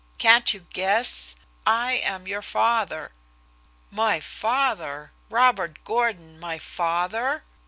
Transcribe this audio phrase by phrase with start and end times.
[0.17, 1.35] Can't you guess?
[1.63, 3.11] I am your father!"
[3.91, 5.11] My father!
[5.29, 7.43] Robert Gordon my father!